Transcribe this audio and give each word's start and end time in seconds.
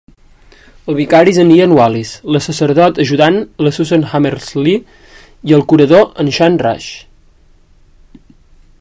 El 0.91 0.95
vicari 0.99 1.33
és 1.35 1.39
en 1.43 1.51
Ian 1.55 1.75
Wallis, 1.79 2.13
la 2.37 2.41
sacerdot 2.45 3.01
ajudant, 3.05 3.37
la 3.67 3.75
Susan 3.77 4.07
Hammersley 4.15 4.81
i 5.51 5.57
el 5.59 5.65
curador, 5.75 6.11
en 6.25 6.37
Shan 6.39 6.61
Rush. 6.67 6.93